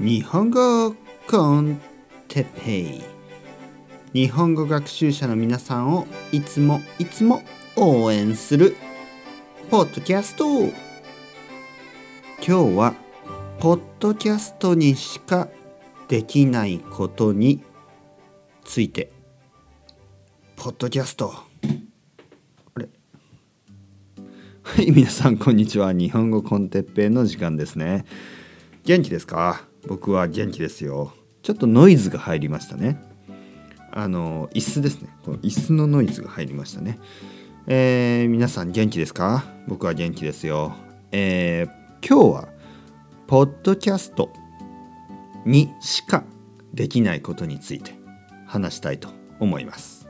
[0.00, 0.92] 日本語
[1.28, 1.80] コン
[2.26, 3.02] テペイ。
[4.12, 7.42] 日本語学習者の皆さんをいつもいつも
[7.76, 8.74] 応援する
[9.70, 10.44] ポッドキャスト。
[10.52, 10.72] 今
[12.44, 12.94] 日は
[13.60, 15.48] ポッドキャストにしか
[16.08, 17.62] できないことに
[18.64, 19.12] ついて。
[20.56, 21.32] ポッドキャスト。
[21.32, 22.88] あれ？
[24.64, 25.92] はい皆さんこんにちは。
[25.92, 28.04] 日本語コンテッペイの時間ですね。
[28.82, 29.68] 元気ですか？
[29.86, 31.12] 僕は元気ですよ。
[31.42, 33.02] ちょっとノイズが入りましたね。
[33.92, 35.08] あの椅子ですね。
[35.24, 36.98] この椅子のノイズが入りましたね。
[37.66, 39.44] えー、皆さん元気ですか？
[39.68, 40.74] 僕は元気ですよ。
[41.12, 42.48] えー、今日は
[43.26, 44.30] ポッドキャスト
[45.46, 46.24] にしか
[46.72, 47.94] できないことについて
[48.46, 49.08] 話したいと
[49.38, 50.08] 思います。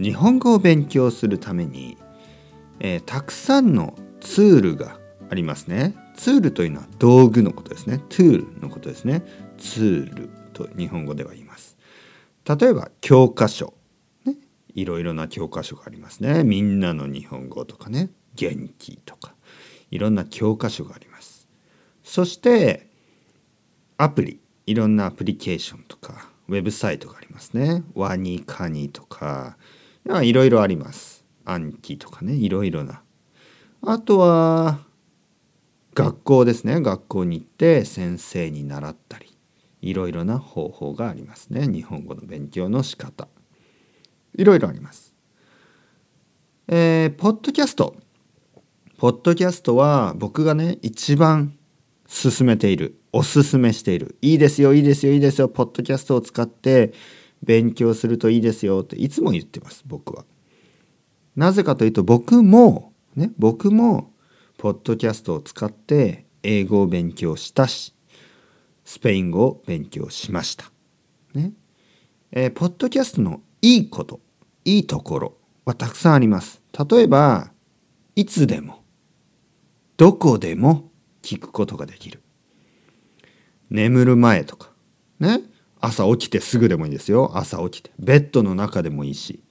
[0.00, 1.98] 日本語を勉強するために、
[2.80, 4.98] えー、たくさんのツールが
[5.30, 5.94] ありますね。
[6.14, 7.98] ツールというのは道具のことですね。
[8.08, 9.22] トゥールのことですね。
[9.58, 11.76] ツールと日本語では言います。
[12.44, 13.74] 例えば教科書。
[14.24, 14.34] ね。
[14.74, 16.44] いろいろな教科書がありますね。
[16.44, 18.10] みんなの日本語とかね。
[18.34, 19.34] 元気とか。
[19.90, 21.48] いろんな教科書があります。
[22.02, 22.88] そして
[23.96, 24.40] アプリ。
[24.66, 26.30] いろんなアプリケーションとか。
[26.48, 27.82] ウェブサイトがありますね。
[27.94, 29.56] ワニカニとか。
[30.22, 31.24] いろいろあります。
[31.44, 32.34] 暗記とかね。
[32.34, 33.02] いろいろな。
[33.82, 34.80] あとは
[35.94, 36.80] 学校ですね。
[36.80, 39.36] 学校に行って先生に習ったり
[39.80, 41.68] いろいろな方法がありますね。
[41.68, 43.28] 日本語の勉強の仕方。
[44.36, 45.14] いろいろあります。
[46.66, 47.94] えー、ポッドキャスト。
[48.98, 51.56] ポッドキャストは僕がね一番
[52.06, 56.92] 進めているおすすめしているいいですよいいですよいいですよポッドキャストを使って
[57.42, 60.24] 勉強するといいですよっていつも言ってます僕は。
[61.36, 64.13] なぜかというと僕もね僕も
[64.64, 67.94] ポッドキャストを使って英語を勉強したし
[68.82, 70.72] スペイン語を勉強しました。
[71.34, 71.52] ね。
[72.32, 74.20] えー、ポッドキャストのいいこと
[74.64, 75.36] いいところ
[75.66, 76.62] はたくさんあります。
[76.90, 77.52] 例えば
[78.16, 78.82] いつでも
[79.98, 82.22] どこでも聞くことができる。
[83.68, 84.70] 眠る前とか
[85.20, 85.40] ね。
[85.78, 87.32] 朝起きてすぐでもいいですよ。
[87.34, 87.90] 朝起きて。
[87.98, 89.44] ベッドの中でもいいし。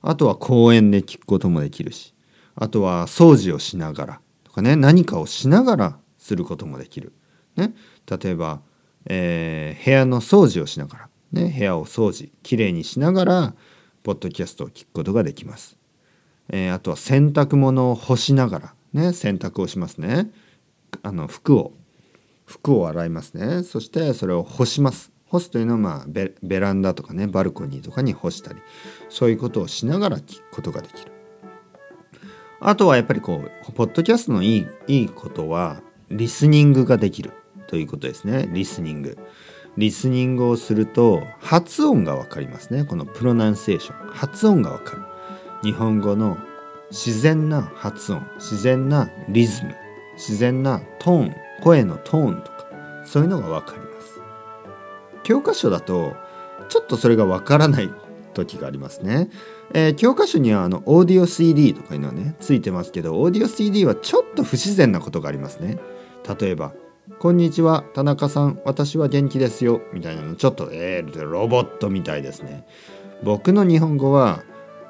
[0.00, 2.14] あとは公園で聞くこともできるし。
[2.54, 4.20] あとは掃除をしながら。
[4.54, 7.12] かね何かをしながらすることもできる。
[7.56, 7.74] ね、
[8.10, 8.60] 例えば、
[9.06, 13.54] えー、部屋の掃除をしながら、ね、部屋を掃除きれいにしながら
[14.02, 15.76] ポッドキャストを聞くことができます。
[16.48, 20.30] えー、あとは洗濯物を干しながら、ね、洗濯をしますね。
[21.02, 21.72] あの服を
[22.44, 23.62] 服を洗いますね。
[23.62, 25.12] そしてそれを干します。
[25.26, 28.60] 干すというのは、まあ、ベランダとかねバルコニーとかに干したり
[29.08, 31.13] そういうことをしながら聞くことができる。
[32.66, 37.32] あとはやっぱりこうポッドキャストのいいいいことはリスニングができる
[37.66, 38.48] ということですね。
[38.50, 39.18] リスニング。
[39.76, 42.84] リスニングをすると発音がわかりますね。
[42.84, 44.08] このプロナンセーション。
[44.12, 45.02] 発音がわかる。
[45.62, 46.38] 日本語の
[46.90, 48.26] 自然な発音。
[48.36, 49.74] 自然なリズム。
[50.14, 51.34] 自然なトーン。
[51.62, 52.66] 声のトーンとか。
[53.04, 54.20] そういうのがわかります。
[55.22, 56.16] 教科書だと
[56.70, 57.92] ちょっとそれがわからない
[58.34, 59.30] 時がありますね。
[59.72, 65.78] えー、教科書にはあのオーディオ CD とかいうのはねついてますけどオーディオ CD はちょっと不自然なことがありますね。
[66.38, 66.72] 例えば
[67.18, 72.66] 「こんにちは田中さん私は元気ですよ」みたいなのちょっとえー、ロボットみたいですね。
[73.22, 74.42] 僕の日本語は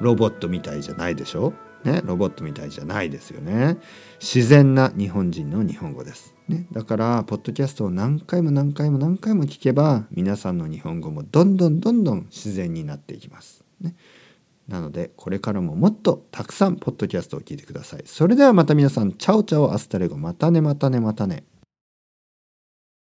[0.00, 1.52] ロボットみたいじゃないでしょ？
[1.84, 3.78] ね、ロボットみたいじゃないですよね。
[4.20, 6.34] 自然な日本人の日本語です。
[6.46, 13.64] ね、だから、ポッドキャストを何回も何回も何回も聞けば、皆さんの日本語もどんどんどんどん自然になっていきます。
[13.80, 13.94] ね、
[14.68, 18.02] なのでこれからももっとたくさんポッドキャストを聞いてください。
[18.04, 21.44] それではまた皆さん chao chao hasta luego またねまたねまたね。